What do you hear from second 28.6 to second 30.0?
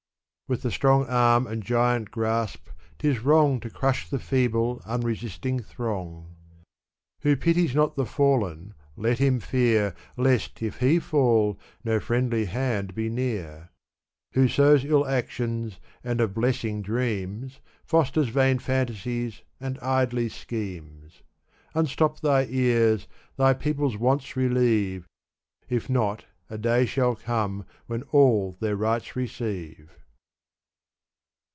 rights receive.